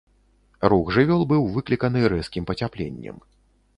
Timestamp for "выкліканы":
1.57-1.99